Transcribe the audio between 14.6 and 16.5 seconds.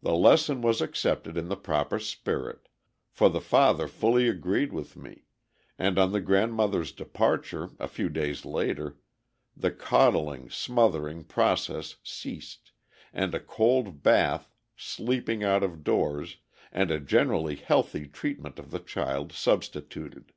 sleeping out of doors,